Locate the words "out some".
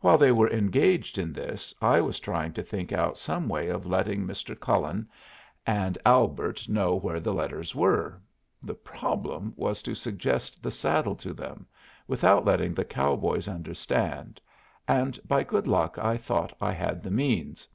2.92-3.48